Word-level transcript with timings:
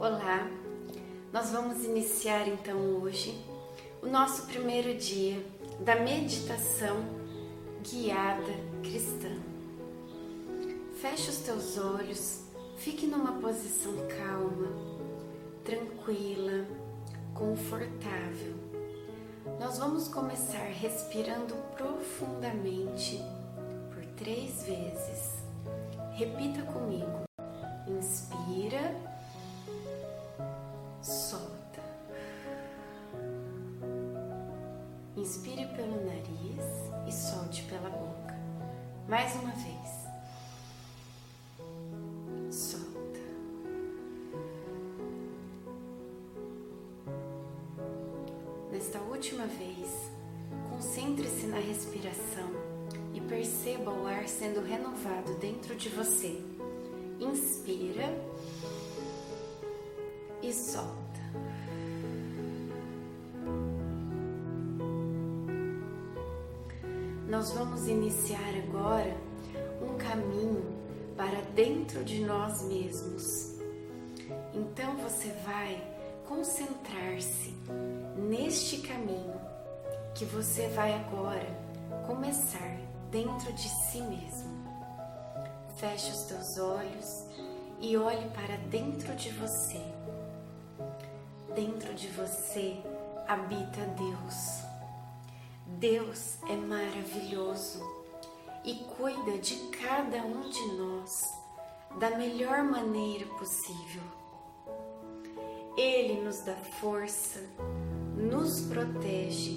Olá, 0.00 0.48
nós 1.30 1.50
vamos 1.50 1.84
iniciar 1.84 2.48
então 2.48 3.02
hoje 3.02 3.38
o 4.00 4.06
nosso 4.06 4.46
primeiro 4.46 4.94
dia 4.94 5.44
da 5.78 5.94
meditação 5.96 7.04
guiada 7.82 8.50
cristã. 8.82 9.28
Feche 11.02 11.28
os 11.28 11.36
teus 11.40 11.76
olhos, 11.76 12.44
fique 12.78 13.06
numa 13.06 13.42
posição 13.42 13.92
calma, 14.08 14.72
tranquila, 15.62 16.66
confortável. 17.34 18.54
Nós 19.60 19.76
vamos 19.76 20.08
começar 20.08 20.64
respirando 20.64 21.54
profundamente 21.76 23.22
por 23.92 24.02
três 24.16 24.64
vezes. 24.64 25.44
Repita 26.14 26.62
comigo. 26.72 27.29
Mais 39.10 39.34
uma 39.34 39.50
vez. 39.50 39.90
Solta. 42.54 43.20
Nesta 48.70 49.00
última 49.00 49.46
vez, 49.46 50.12
concentre-se 50.70 51.46
na 51.46 51.56
respiração 51.56 52.50
e 53.12 53.20
perceba 53.20 53.90
o 53.90 54.06
ar 54.06 54.28
sendo 54.28 54.62
renovado 54.62 55.34
dentro 55.40 55.74
de 55.74 55.88
você. 55.88 56.40
Inspira 57.18 58.16
e 60.40 60.52
solta. 60.52 61.20
Nós 67.30 67.52
vamos 67.52 67.86
iniciar 67.86 68.56
agora 68.66 69.16
um 69.80 69.96
caminho 69.96 70.64
para 71.16 71.40
dentro 71.54 72.02
de 72.02 72.24
nós 72.24 72.60
mesmos. 72.64 73.54
Então 74.52 74.96
você 74.96 75.28
vai 75.46 75.80
concentrar-se 76.26 77.54
neste 78.16 78.78
caminho 78.78 79.40
que 80.12 80.24
você 80.24 80.66
vai 80.70 80.92
agora 80.92 81.46
começar 82.04 82.76
dentro 83.12 83.52
de 83.52 83.68
si 83.68 84.02
mesmo. 84.02 84.50
Feche 85.76 86.10
os 86.10 86.22
teus 86.24 86.58
olhos 86.58 87.26
e 87.80 87.96
olhe 87.96 88.28
para 88.30 88.56
dentro 88.70 89.14
de 89.14 89.30
você. 89.30 89.80
Dentro 91.54 91.94
de 91.94 92.08
você 92.08 92.82
habita 93.28 93.82
Deus. 93.96 94.69
Deus 95.78 96.36
é 96.48 96.56
maravilhoso 96.56 97.80
e 98.64 98.74
cuida 98.96 99.38
de 99.38 99.56
cada 99.68 100.18
um 100.18 100.48
de 100.48 100.72
nós 100.76 101.32
da 101.98 102.16
melhor 102.16 102.62
maneira 102.62 103.26
possível. 103.38 104.02
Ele 105.76 106.20
nos 106.20 106.40
dá 106.40 106.54
força, 106.54 107.40
nos 108.16 108.60
protege 108.62 109.52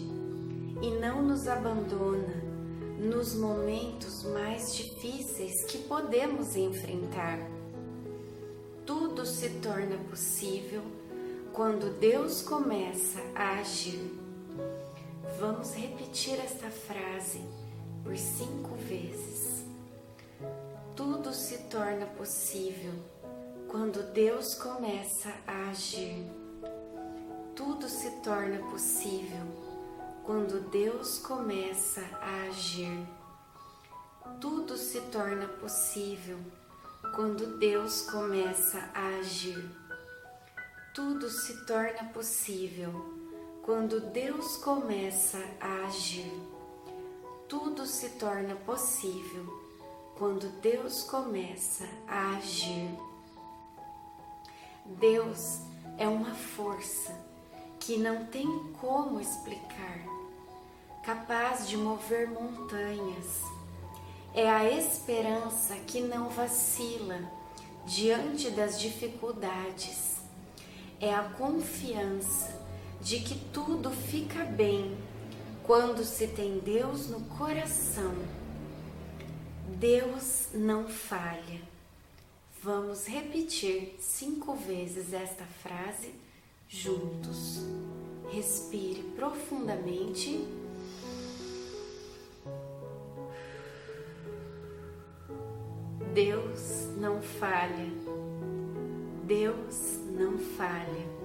e 0.82 0.92
não 1.00 1.22
nos 1.22 1.48
abandona 1.48 2.44
nos 3.00 3.36
momentos 3.36 4.24
mais 4.24 4.74
difíceis 4.76 5.66
que 5.66 5.80
podemos 5.80 6.56
enfrentar. 6.56 7.40
Tudo 8.86 9.26
se 9.26 9.50
torna 9.62 9.98
possível 10.10 10.84
quando 11.52 12.00
Deus 12.00 12.42
começa 12.42 13.20
a 13.36 13.60
agir. 13.60 14.23
Vamos 15.40 15.74
repetir 15.74 16.40
esta 16.40 16.70
frase 16.70 17.42
por 18.04 18.16
cinco 18.16 18.76
vezes. 18.76 19.66
Tudo 20.96 21.34
se 21.34 21.58
torna 21.70 22.06
possível 22.06 22.94
quando 23.68 24.04
Deus 24.14 24.54
começa 24.56 25.34
a 25.48 25.70
agir. 25.70 26.26
Tudo 27.56 27.90
se 27.90 28.12
torna 28.22 28.60
possível 28.70 29.46
quando 30.24 30.70
Deus 30.70 31.18
começa 31.18 32.02
a 32.22 32.48
agir. 32.50 33.06
Tudo 34.40 34.78
se 34.78 35.02
torna 35.02 35.48
possível 35.48 36.38
quando 37.16 37.58
Deus 37.58 38.02
começa 38.04 38.78
a 38.94 39.20
agir. 39.20 39.70
Tudo 40.94 41.28
se 41.28 41.66
torna 41.66 42.06
possível 42.14 43.13
quando 43.64 44.02
Deus 44.02 44.58
começa 44.58 45.42
a 45.58 45.86
agir. 45.86 46.30
Tudo 47.48 47.86
se 47.86 48.10
torna 48.10 48.56
possível 48.56 49.46
quando 50.18 50.50
Deus 50.60 51.04
começa 51.04 51.88
a 52.06 52.36
agir. 52.36 52.90
Deus 54.86 55.62
é 55.98 56.06
uma 56.06 56.36
força 56.36 57.18
que 57.80 57.98
não 57.98 58.26
tem 58.26 58.48
como 58.82 59.22
explicar, 59.22 60.00
capaz 61.02 61.66
de 61.66 61.78
mover 61.78 62.30
montanhas. 62.30 63.44
É 64.34 64.50
a 64.50 64.70
esperança 64.70 65.76
que 65.88 66.02
não 66.02 66.28
vacila 66.28 67.32
diante 67.86 68.52
das 68.52 68.78
dificuldades. 68.78 70.18
É 71.00 71.14
a 71.14 71.24
confiança 71.24 72.63
de 73.04 73.20
que 73.20 73.36
tudo 73.52 73.92
fica 73.92 74.46
bem 74.46 74.98
quando 75.64 76.04
se 76.04 76.28
tem 76.28 76.60
Deus 76.60 77.10
no 77.10 77.22
coração. 77.22 78.14
Deus 79.78 80.48
não 80.54 80.88
falha. 80.88 81.62
Vamos 82.62 83.06
repetir 83.06 83.98
cinco 84.00 84.56
vezes 84.56 85.12
esta 85.12 85.44
frase 85.44 86.12
juntos. 86.70 87.62
Respire 88.32 89.04
profundamente. 89.16 90.48
Deus 96.14 96.88
não 96.98 97.22
falha. 97.22 97.92
Deus 99.26 100.00
não 100.18 100.38
falha. 100.38 101.23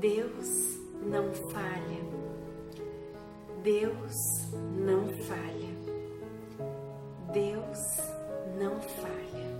Deus 0.00 0.78
não 1.02 1.32
falha. 1.32 2.04
Deus 3.64 4.46
não 4.76 5.08
falha. 5.08 5.74
Deus 7.32 7.96
não 8.60 8.80
falha. 8.80 9.58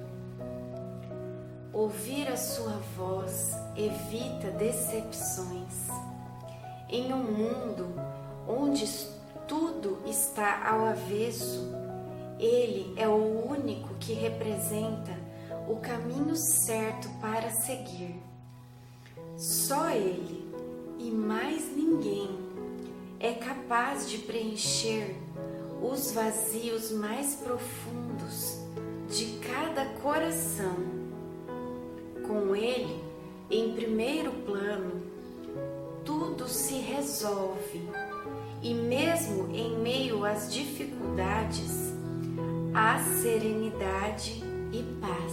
Ouvir 1.72 2.28
a 2.28 2.36
sua 2.36 2.80
voz 2.96 3.50
evita 3.76 4.52
decepções. 4.52 5.88
Em 6.88 7.12
um 7.12 7.24
mundo 7.24 7.92
onde 8.46 8.86
tudo 9.48 9.98
está 10.06 10.68
ao 10.70 10.86
avesso, 10.86 11.68
ele 12.38 12.94
é 12.96 13.08
o 13.08 13.50
único 13.50 13.92
que 13.96 14.12
representa 14.12 15.18
o 15.66 15.78
caminho 15.78 16.36
certo 16.36 17.08
para 17.20 17.50
seguir. 17.50 18.27
Só 19.38 19.90
Ele 19.90 20.44
e 20.98 21.12
mais 21.12 21.70
ninguém 21.76 22.28
é 23.20 23.34
capaz 23.34 24.10
de 24.10 24.18
preencher 24.18 25.14
os 25.80 26.10
vazios 26.10 26.90
mais 26.90 27.36
profundos 27.36 28.58
de 29.08 29.38
cada 29.38 29.86
coração. 30.00 30.74
Com 32.26 32.56
Ele 32.56 33.00
em 33.48 33.74
primeiro 33.74 34.32
plano, 34.44 35.02
tudo 36.04 36.48
se 36.48 36.74
resolve 36.74 37.88
e, 38.60 38.74
mesmo 38.74 39.54
em 39.54 39.78
meio 39.78 40.24
às 40.24 40.52
dificuldades, 40.52 41.92
há 42.74 42.98
serenidade 43.22 44.42
e 44.72 44.82
paz. 45.00 45.27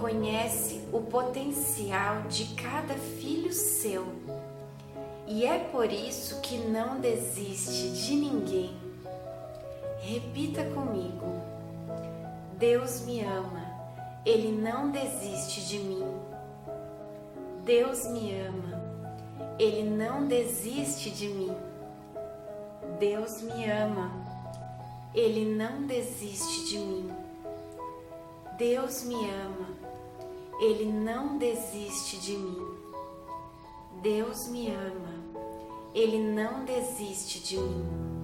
Conhece 0.00 0.80
o 0.92 1.00
potencial 1.00 2.22
de 2.28 2.54
cada 2.54 2.94
filho 2.94 3.52
seu 3.52 4.06
e 5.30 5.44
é 5.44 5.58
por 5.58 5.92
isso 5.92 6.40
que 6.40 6.56
não 6.56 7.00
desiste 7.00 7.90
de 7.90 8.14
ninguém. 8.14 8.74
Repita 10.00 10.64
comigo: 10.70 11.42
Deus 12.58 13.02
me 13.02 13.20
ama, 13.20 13.62
Ele 14.24 14.50
não 14.50 14.90
desiste 14.90 15.68
de 15.68 15.80
mim. 15.80 16.02
Deus 17.62 18.06
me 18.06 18.40
ama, 18.40 18.82
Ele 19.58 19.82
não 19.90 20.26
desiste 20.26 21.10
de 21.10 21.28
mim. 21.28 21.54
Deus 22.98 23.42
me 23.42 23.70
ama, 23.70 24.10
Ele 25.14 25.44
não 25.54 25.86
desiste 25.86 26.70
de 26.70 26.78
mim. 26.78 27.10
Deus 28.56 29.04
me 29.04 29.14
ama, 29.14 29.68
Ele 30.60 30.84
não 30.86 31.38
desiste 31.38 32.18
de 32.18 32.32
mim. 32.36 32.66
Deus 34.02 34.48
me 34.48 34.68
ama. 34.70 35.14
Ele 35.94 36.18
não 36.18 36.64
desiste 36.64 37.40
de 37.40 37.56
mim. 37.58 38.17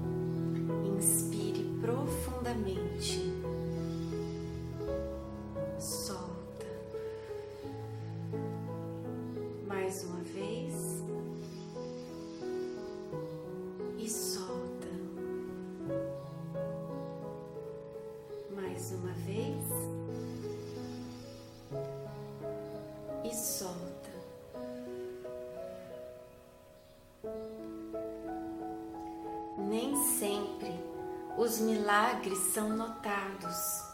Os 31.44 31.58
milagres 31.58 32.38
são 32.55 32.70
notados, 32.70 33.85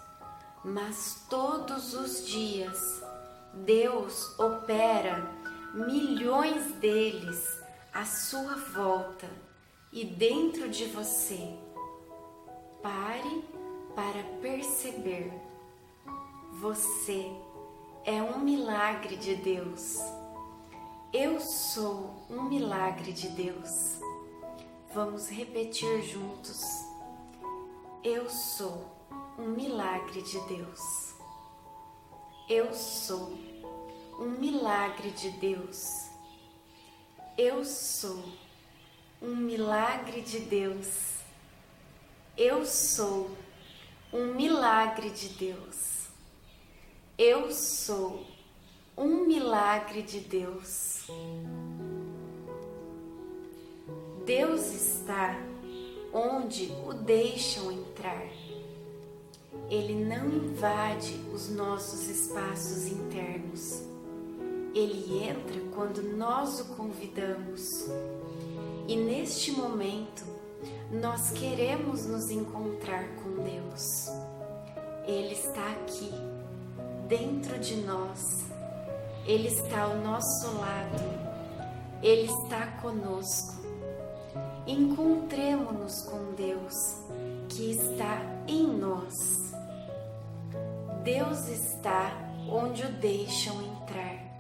mas 0.64 1.26
todos 1.28 1.94
os 1.94 2.24
dias 2.24 2.78
Deus 3.52 4.38
opera 4.38 5.28
milhões 5.74 6.72
deles 6.74 7.44
à 7.92 8.04
sua 8.04 8.54
volta 8.72 9.28
e 9.92 10.04
dentro 10.04 10.68
de 10.68 10.84
você. 10.86 11.58
Pare 12.80 13.44
para 13.96 14.22
perceber. 14.40 15.32
Você 16.60 17.28
é 18.04 18.22
um 18.22 18.38
milagre 18.38 19.16
de 19.16 19.34
Deus. 19.34 19.98
Eu 21.12 21.40
sou 21.40 22.14
um 22.30 22.44
milagre 22.44 23.12
de 23.12 23.28
Deus. 23.30 23.98
Vamos 24.94 25.28
repetir 25.28 26.02
juntos. 26.04 26.89
Eu 28.02 28.30
sou 28.30 28.90
um 29.38 29.48
milagre 29.48 30.22
de 30.22 30.40
Deus. 30.48 31.14
Eu 32.48 32.72
sou 32.72 33.38
um 34.18 34.30
milagre 34.38 35.10
de 35.10 35.28
Deus. 35.32 36.08
Eu 37.36 37.62
sou 37.62 38.24
um 39.20 39.36
milagre 39.36 40.22
de 40.22 40.40
Deus. 40.40 41.18
Eu 42.38 42.64
sou 42.64 43.36
um 44.10 44.32
milagre 44.32 45.10
de 45.10 45.28
Deus. 45.28 46.08
Eu 47.18 47.52
sou 47.52 48.26
um 48.96 49.26
milagre 49.26 50.00
de 50.00 50.20
Deus. 50.20 51.06
Deus 54.24 54.72
está 54.72 55.34
onde 56.12 56.72
o 56.86 56.92
deixam 56.92 57.70
entrar. 57.70 58.26
Ele 59.68 60.04
não 60.04 60.28
invade 60.28 61.14
os 61.32 61.48
nossos 61.50 62.08
espaços 62.08 62.86
internos. 62.86 63.82
Ele 64.74 65.24
entra 65.24 65.60
quando 65.74 66.02
nós 66.16 66.60
o 66.60 66.64
convidamos. 66.76 67.86
E 68.88 68.96
neste 68.96 69.52
momento, 69.52 70.24
nós 70.90 71.30
queremos 71.30 72.06
nos 72.06 72.30
encontrar 72.30 73.04
com 73.16 73.42
Deus. 73.42 74.08
Ele 75.06 75.34
está 75.34 75.70
aqui, 75.72 76.10
dentro 77.08 77.58
de 77.58 77.76
nós. 77.76 78.44
Ele 79.26 79.48
está 79.48 79.82
ao 79.82 79.96
nosso 79.96 80.46
lado. 80.58 81.30
Ele 82.02 82.26
está 82.26 82.66
conosco 82.80 83.59
encontremos-nos 84.70 86.02
com 86.02 86.32
Deus 86.34 86.74
que 87.48 87.72
está 87.72 88.22
em 88.46 88.66
nós. 88.66 89.52
Deus 91.02 91.48
está 91.48 92.12
onde 92.48 92.84
o 92.84 92.92
deixam 92.92 93.60
entrar. 93.62 94.30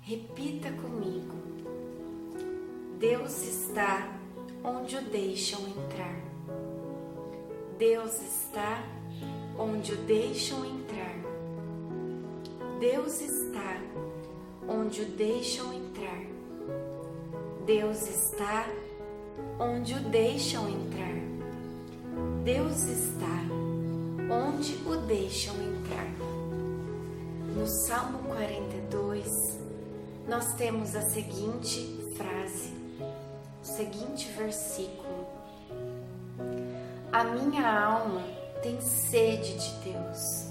Repita 0.00 0.70
comigo. 0.72 1.34
Deus 2.98 3.42
está 3.42 4.08
onde 4.62 4.96
o 4.96 5.02
deixam 5.02 5.60
entrar. 5.68 6.22
Deus 7.78 8.22
está 8.22 8.82
onde 9.58 9.92
o 9.92 9.96
deixam 10.04 10.64
entrar. 10.64 11.16
Deus 12.80 13.20
está 13.20 13.80
onde 14.68 15.02
o 15.02 15.06
deixam 15.06 15.72
entrar. 15.74 16.24
Deus 17.66 18.08
está 18.08 18.66
onde 19.58 19.94
o 19.94 20.00
deixam 20.00 20.68
entrar. 20.68 21.14
Deus 22.44 22.84
está 22.84 23.26
onde 24.30 24.74
o 24.86 24.96
deixam 25.06 25.54
entrar. 25.56 26.06
No 27.54 27.66
Salmo 27.66 28.18
42, 28.28 29.58
nós 30.28 30.54
temos 30.54 30.94
a 30.94 31.02
seguinte 31.02 32.12
frase, 32.16 32.72
o 33.62 33.64
seguinte 33.64 34.28
versículo: 34.32 35.26
A 37.12 37.24
minha 37.24 37.84
alma 37.84 38.22
tem 38.62 38.80
sede 38.80 39.54
de 39.58 39.92
Deus. 39.92 40.44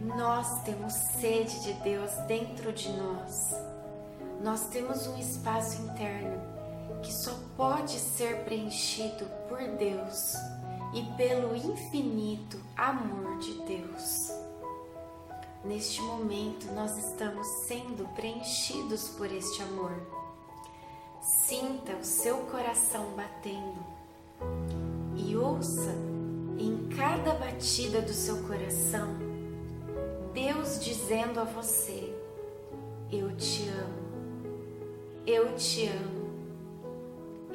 Nós 0.00 0.62
temos 0.62 0.92
sede 0.92 1.62
de 1.64 1.72
Deus 1.82 2.12
dentro 2.28 2.72
de 2.72 2.90
nós. 2.92 3.54
Nós 4.42 4.68
temos 4.68 5.06
um 5.06 5.18
espaço 5.18 5.82
interno 5.82 6.55
que 7.06 7.14
só 7.14 7.32
pode 7.56 8.00
ser 8.00 8.44
preenchido 8.44 9.24
por 9.48 9.60
Deus 9.78 10.34
e 10.92 11.04
pelo 11.16 11.54
infinito 11.54 12.58
amor 12.76 13.38
de 13.38 13.52
Deus. 13.62 14.32
Neste 15.64 16.02
momento, 16.02 16.66
nós 16.72 16.96
estamos 16.98 17.46
sendo 17.68 18.08
preenchidos 18.16 19.08
por 19.10 19.30
este 19.30 19.62
amor. 19.62 19.92
Sinta 21.20 21.92
o 21.92 22.04
seu 22.04 22.38
coração 22.46 23.04
batendo 23.14 23.86
e 25.14 25.36
ouça 25.36 25.94
em 26.58 26.88
cada 26.96 27.34
batida 27.34 28.02
do 28.02 28.12
seu 28.12 28.42
coração 28.48 29.14
Deus 30.34 30.84
dizendo 30.84 31.38
a 31.38 31.44
você: 31.44 32.12
Eu 33.12 33.36
te 33.36 33.68
amo, 33.68 35.24
eu 35.24 35.54
te 35.54 35.86
amo. 35.86 36.25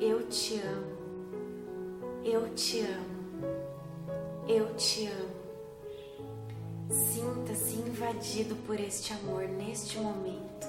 Eu 0.02 0.28
te 0.30 0.60
amo. 0.60 0.98
Eu 2.26 2.56
te 2.56 2.80
amo. 2.80 3.46
Eu 4.48 4.76
te 4.76 5.06
amo. 5.06 5.42
Sinta-se 6.90 7.76
invadido 7.76 8.56
por 8.66 8.80
este 8.80 9.14
amor 9.14 9.44
neste 9.44 10.00
momento. 10.00 10.66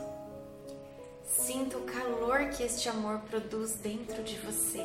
Sinta 1.24 1.78
o 1.78 1.84
calor 1.84 2.50
que 2.50 2.62
este 2.62 2.90
amor 2.90 3.20
produz 3.20 3.76
dentro 3.76 4.22
de 4.22 4.38
você. 4.40 4.84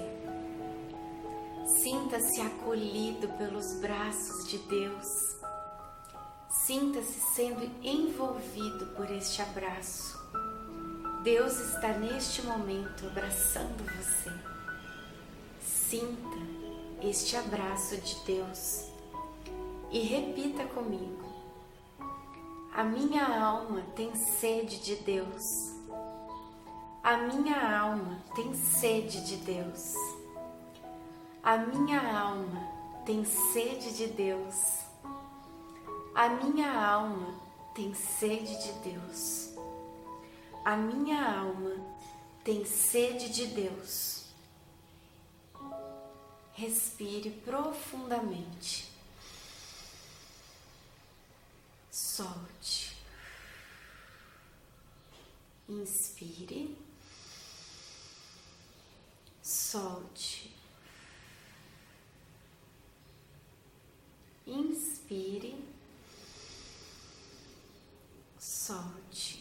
Sinta-se 1.66 2.39
acolhido 2.39 3.27
pelos 3.38 3.74
braços 3.82 4.48
de 4.48 4.60
Deus. 4.60 5.36
Sinta-se 6.66 7.20
sendo 7.36 7.70
envolvido 7.84 8.96
por 8.96 9.12
este 9.12 9.42
abraço. 9.42 10.18
Deus 11.28 11.60
está 11.60 11.90
neste 11.90 12.42
momento 12.42 13.06
abraçando 13.06 13.84
você. 13.98 14.32
Sinta 15.60 16.38
este 17.02 17.36
abraço 17.36 17.98
de 17.98 18.16
Deus 18.26 18.86
e 19.92 20.00
repita 20.00 20.64
comigo: 20.68 21.26
A 22.74 22.82
minha 22.82 23.26
alma 23.46 23.82
tem 23.94 24.16
sede 24.16 24.80
de 24.80 24.96
Deus. 24.96 25.74
A 27.04 27.18
minha 27.18 27.78
alma 27.78 28.24
tem 28.34 28.54
sede 28.54 29.26
de 29.26 29.36
Deus. 29.36 29.96
A 31.44 31.58
minha 31.58 32.22
alma 32.22 32.70
tem 33.06 33.26
sede 33.26 33.98
de 33.98 34.08
Deus. 34.08 34.86
A 36.16 36.30
minha 36.30 36.88
alma 36.88 37.36
tem 37.76 37.94
sede 37.94 38.64
de 38.64 38.72
Deus. 38.92 39.57
A 40.68 40.76
minha 40.76 41.40
alma 41.40 41.78
tem 42.44 42.66
sede 42.66 43.30
de 43.30 43.48
Deus. 43.48 44.26
Respire 46.56 47.32
profundamente. 47.46 48.90
Solte. 51.90 52.98
Inspire. 55.70 56.76
Solte. 59.42 60.52
Inspire 64.46 65.56
solte. 68.38 69.37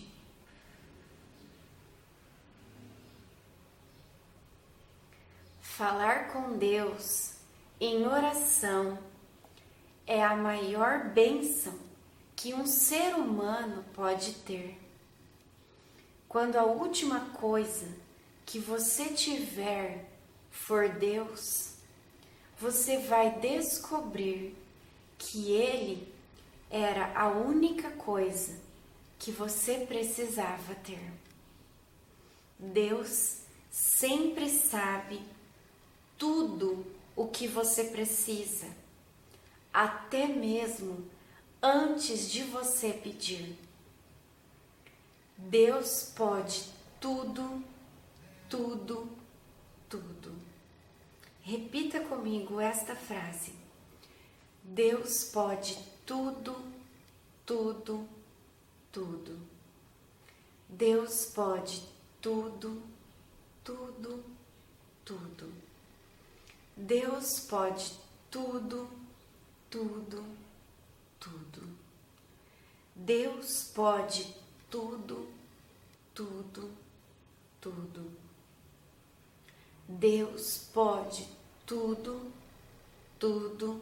Falar 5.76 6.28
com 6.32 6.56
Deus 6.56 7.32
em 7.78 8.06
oração 8.06 8.98
é 10.06 10.24
a 10.24 10.34
maior 10.34 11.10
bênção 11.10 11.74
que 12.34 12.54
um 12.54 12.64
ser 12.64 13.14
humano 13.14 13.84
pode 13.92 14.32
ter. 14.36 14.80
Quando 16.26 16.56
a 16.56 16.64
última 16.64 17.28
coisa 17.34 17.86
que 18.46 18.58
você 18.58 19.10
tiver 19.10 20.06
for 20.50 20.88
Deus, 20.88 21.74
você 22.58 22.96
vai 23.00 23.38
descobrir 23.38 24.56
que 25.18 25.52
Ele 25.52 26.10
era 26.70 27.12
a 27.14 27.28
única 27.28 27.90
coisa 27.90 28.58
que 29.18 29.30
você 29.30 29.84
precisava 29.86 30.74
ter. 30.76 31.12
Deus 32.58 33.40
sempre 33.70 34.48
sabe 34.48 35.35
tudo 36.18 36.86
o 37.14 37.28
que 37.28 37.46
você 37.46 37.84
precisa, 37.84 38.66
até 39.72 40.26
mesmo 40.26 41.08
antes 41.62 42.30
de 42.30 42.42
você 42.42 42.92
pedir. 42.92 43.56
Deus 45.36 46.12
pode 46.16 46.64
tudo, 47.00 47.62
tudo, 48.48 49.08
tudo. 49.88 50.34
Repita 51.42 52.00
comigo 52.00 52.60
esta 52.60 52.96
frase. 52.96 53.52
Deus 54.62 55.24
pode 55.24 55.78
tudo, 56.04 56.56
tudo, 57.44 58.08
tudo. 58.90 59.38
Deus 60.68 61.26
pode 61.26 61.82
tudo, 62.20 62.82
tudo, 63.62 64.24
tudo. 65.04 65.65
Deus 66.76 67.40
pode 67.40 67.90
tudo, 68.30 68.86
tudo, 69.70 70.22
tudo. 71.18 71.66
Deus 72.94 73.70
pode 73.74 74.36
tudo, 74.70 75.26
tudo, 76.14 76.70
tudo. 77.62 78.12
Deus 79.88 80.68
pode 80.74 81.26
tudo, 81.64 82.30
tudo, 83.18 83.80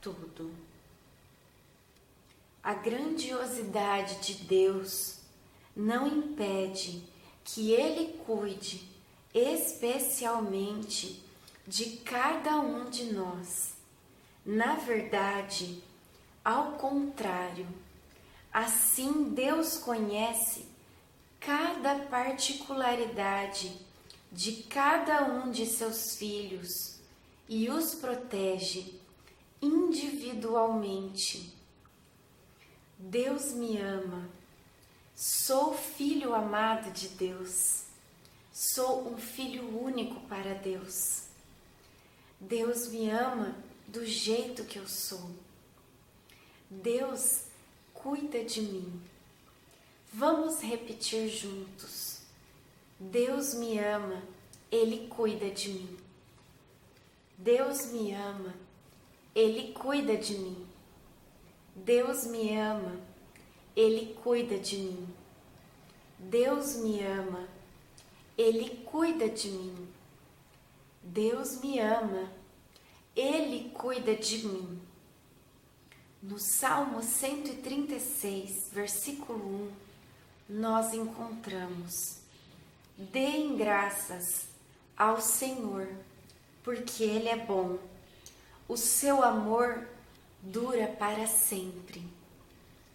tudo. 0.00 0.54
A 2.62 2.74
grandiosidade 2.74 4.20
de 4.20 4.44
Deus 4.44 5.18
não 5.74 6.06
impede 6.06 7.02
que 7.42 7.72
Ele 7.72 8.18
cuide 8.24 8.88
especialmente 9.34 11.26
de 11.68 11.98
cada 11.98 12.58
um 12.60 12.88
de 12.88 13.12
nós. 13.12 13.74
Na 14.42 14.76
verdade, 14.76 15.84
ao 16.42 16.72
contrário, 16.72 17.68
assim 18.50 19.34
Deus 19.34 19.76
conhece 19.76 20.64
cada 21.38 22.06
particularidade 22.06 23.86
de 24.32 24.62
cada 24.62 25.24
um 25.24 25.50
de 25.50 25.66
seus 25.66 26.16
filhos 26.16 27.00
e 27.46 27.68
os 27.68 27.94
protege 27.94 28.94
individualmente. 29.60 31.54
Deus 32.98 33.52
me 33.52 33.76
ama, 33.78 34.26
sou 35.14 35.74
filho 35.74 36.34
amado 36.34 36.90
de 36.92 37.08
Deus, 37.08 37.84
sou 38.50 39.06
um 39.06 39.18
filho 39.18 39.78
único 39.78 40.18
para 40.28 40.54
Deus. 40.54 41.27
Deus 42.40 42.88
me 42.88 43.10
ama 43.10 43.56
do 43.86 44.06
jeito 44.06 44.64
que 44.64 44.78
eu 44.78 44.86
sou. 44.86 45.30
Deus 46.70 47.44
cuida 47.92 48.44
de 48.44 48.60
mim. 48.60 49.02
Vamos 50.12 50.60
repetir 50.60 51.28
juntos. 51.28 52.20
Deus 53.00 53.54
me 53.54 53.78
ama, 53.78 54.22
Ele 54.70 55.08
cuida 55.08 55.50
de 55.50 55.68
mim. 55.68 55.98
Deus 57.36 57.86
me 57.86 58.14
ama, 58.14 58.54
Ele 59.34 59.72
cuida 59.72 60.16
de 60.16 60.34
mim. 60.38 60.66
Deus 61.74 62.24
me 62.24 62.56
ama, 62.56 63.00
Ele 63.76 64.14
cuida 64.14 64.58
de 64.58 64.76
mim. 64.76 65.08
Deus 66.18 66.76
me 66.76 67.04
ama, 67.04 67.48
Ele 68.36 68.70
cuida 68.84 69.28
de 69.28 69.48
mim. 69.48 69.88
Deus 71.02 71.60
me 71.60 71.78
ama, 71.78 72.30
Ele 73.14 73.70
cuida 73.70 74.14
de 74.14 74.46
mim. 74.46 74.80
No 76.22 76.38
Salmo 76.38 77.02
136, 77.02 78.70
versículo 78.72 79.70
1, 80.48 80.56
nós 80.60 80.92
encontramos: 80.92 82.18
Deem 82.96 83.56
graças 83.56 84.48
ao 84.96 85.20
Senhor, 85.20 85.88
porque 86.64 87.04
Ele 87.04 87.28
é 87.28 87.36
bom, 87.36 87.78
o 88.68 88.76
seu 88.76 89.22
amor 89.22 89.86
dura 90.42 90.88
para 90.88 91.26
sempre. 91.26 92.02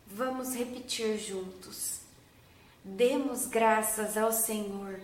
Vamos 0.05 0.53
repetir 0.53 1.17
juntos. 1.17 2.01
Demos 2.83 3.45
graças 3.48 4.17
ao 4.17 4.33
Senhor, 4.33 5.00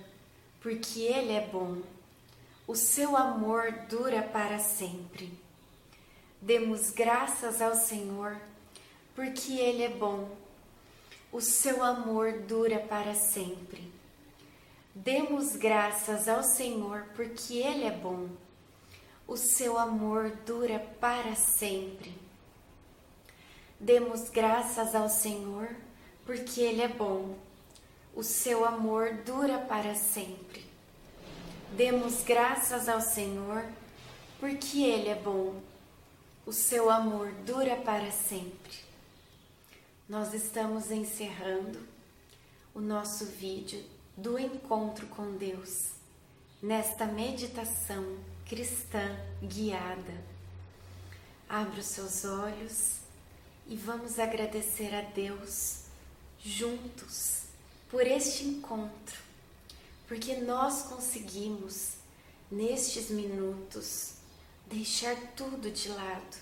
porque 0.62 1.00
Ele 1.00 1.32
é 1.32 1.48
bom 1.48 1.82
o 2.69 2.75
seu 2.75 3.17
amor 3.17 3.71
dura 3.89 4.21
para 4.21 4.59
sempre. 4.59 5.33
Demos 6.39 6.91
graças 6.91 7.63
ao 7.63 7.73
Senhor, 7.73 8.39
porque 9.15 9.53
Ele 9.53 9.81
é 9.81 9.89
bom. 9.89 10.29
O 11.31 11.41
seu 11.41 11.83
amor 11.83 12.31
dura 12.41 12.77
para 12.77 13.15
sempre. 13.15 13.91
Demos 14.93 15.55
graças 15.55 16.27
ao 16.27 16.43
Senhor, 16.43 17.07
porque 17.15 17.55
Ele 17.55 17.85
é 17.85 17.91
bom. 17.91 18.29
O 19.27 19.35
seu 19.35 19.75
amor 19.75 20.29
dura 20.45 20.77
para 21.01 21.33
sempre. 21.33 22.13
Demos 23.79 24.29
graças 24.29 24.93
ao 24.93 25.09
Senhor, 25.09 25.75
porque 26.23 26.61
Ele 26.61 26.83
é 26.83 26.88
bom. 26.88 27.35
O 28.15 28.21
seu 28.21 28.63
amor 28.63 29.11
dura 29.25 29.57
para 29.57 29.95
sempre. 29.95 30.68
Demos 31.75 32.23
graças 32.23 32.89
ao 32.89 32.99
Senhor, 32.99 33.63
porque 34.39 34.81
Ele 34.81 35.09
é 35.09 35.15
bom. 35.15 35.61
O 36.45 36.51
seu 36.51 36.89
amor 36.89 37.31
dura 37.45 37.75
para 37.75 38.11
sempre. 38.11 38.79
Nós 40.07 40.33
estamos 40.33 40.89
encerrando 40.89 41.79
o 42.73 42.81
nosso 42.81 43.25
vídeo 43.25 43.83
do 44.17 44.39
encontro 44.39 45.05
com 45.07 45.38
Deus 45.38 45.91
nesta 46.61 47.05
meditação 47.05 48.17
cristã 48.47 49.15
guiada. 49.41 50.23
Abra 51.47 51.79
os 51.79 51.85
seus 51.85 52.25
olhos 52.25 52.95
e 53.67 53.75
vamos 53.75 54.17
agradecer 54.17 54.93
a 54.95 55.01
Deus 55.01 55.83
juntos 56.39 57.43
por 57.89 58.05
este 58.05 58.43
encontro 58.45 59.28
porque 60.10 60.38
nós 60.38 60.82
conseguimos, 60.82 61.94
nestes 62.50 63.12
minutos, 63.12 64.16
deixar 64.66 65.16
tudo 65.36 65.70
de 65.70 65.88
lado 65.88 66.38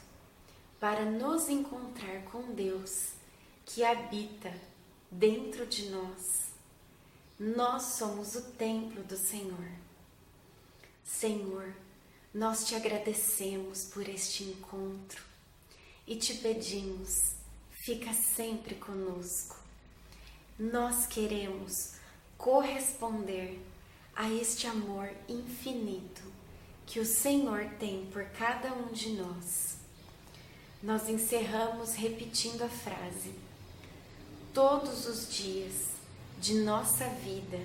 para 0.79 1.03
nos 1.03 1.49
encontrar 1.49 2.23
com 2.31 2.53
Deus 2.53 3.09
que 3.65 3.83
habita 3.83 4.53
dentro 5.11 5.65
de 5.65 5.89
nós. 5.89 6.47
Nós 7.37 7.83
somos 7.83 8.35
o 8.35 8.41
templo 8.53 9.03
do 9.03 9.17
Senhor. 9.17 9.69
Senhor, 11.03 11.75
nós 12.33 12.65
te 12.65 12.73
agradecemos 12.73 13.83
por 13.83 14.07
este 14.07 14.45
encontro 14.45 15.21
e 16.07 16.15
te 16.15 16.35
pedimos, 16.35 17.33
fica 17.71 18.13
sempre 18.13 18.75
conosco. 18.75 19.57
Nós 20.57 21.05
queremos 21.05 21.96
corresponder 22.37 23.59
a 24.15 24.29
este 24.29 24.67
amor 24.67 25.09
infinito 25.27 26.23
que 26.85 26.99
o 26.99 27.05
Senhor 27.05 27.69
tem 27.79 28.05
por 28.07 28.23
cada 28.25 28.73
um 28.73 28.91
de 28.93 29.09
nós. 29.13 29.77
Nós 30.81 31.09
encerramos 31.09 31.95
repetindo 31.95 32.63
a 32.63 32.69
frase: 32.69 33.33
Todos 34.53 35.05
os 35.05 35.33
dias 35.33 35.87
de 36.39 36.55
nossa 36.55 37.07
vida, 37.09 37.59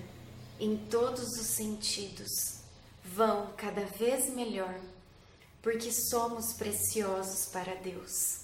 em 0.59 0.77
todos 0.77 1.39
os 1.39 1.47
sentidos, 1.47 2.59
vão 3.05 3.53
cada 3.57 3.85
vez 3.85 4.33
melhor, 4.35 4.79
porque 5.61 5.93
somos 5.93 6.55
preciosos 6.55 7.47
para 7.47 7.75
Deus. 7.75 8.41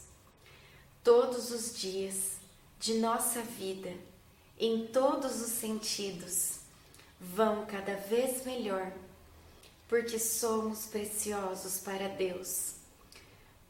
Todos 1.02 1.50
os 1.50 1.76
dias 1.78 2.36
de 2.78 2.94
nossa 2.94 3.42
vida, 3.42 3.92
em 4.58 4.86
todos 4.88 5.40
os 5.40 5.52
sentidos, 5.52 6.58
vão 7.20 7.64
cada 7.66 7.94
vez 7.94 8.44
melhor, 8.44 8.92
porque 9.86 10.18
somos 10.18 10.86
preciosos 10.86 11.78
para 11.78 12.08
Deus. 12.08 12.74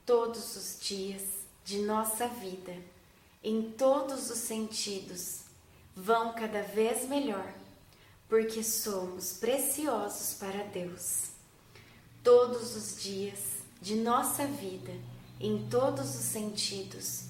Todos 0.06 0.56
os 0.56 0.78
dias 0.80 1.22
de 1.64 1.82
nossa 1.82 2.26
vida, 2.26 2.74
em 3.44 3.70
todos 3.72 4.30
os 4.30 4.38
sentidos, 4.38 5.40
vão 5.94 6.32
cada 6.32 6.62
vez 6.62 7.06
melhor, 7.06 7.52
porque 8.28 8.64
somos 8.64 9.34
preciosos 9.34 10.34
para 10.38 10.64
Deus. 10.64 11.30
Todos 12.24 12.74
os 12.74 13.02
dias 13.02 13.38
de 13.80 13.94
nossa 13.96 14.46
vida, 14.46 14.92
em 15.38 15.68
todos 15.68 16.14
os 16.14 16.24
sentidos, 16.24 17.24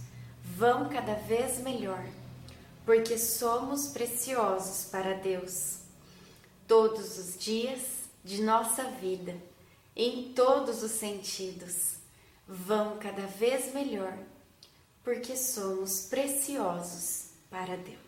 vão 0.44 0.88
cada 0.88 1.14
vez 1.14 1.58
melhor, 1.58 2.04
porque 2.88 3.18
somos 3.18 3.88
preciosos 3.88 4.86
para 4.90 5.12
Deus. 5.12 5.80
Todos 6.66 7.18
os 7.18 7.38
dias 7.38 7.82
de 8.24 8.40
nossa 8.40 8.82
vida, 8.84 9.36
em 9.94 10.32
todos 10.32 10.82
os 10.82 10.92
sentidos, 10.92 11.96
vão 12.46 12.96
cada 12.96 13.26
vez 13.26 13.74
melhor, 13.74 14.16
porque 15.04 15.36
somos 15.36 16.06
preciosos 16.06 17.26
para 17.50 17.76
Deus. 17.76 18.07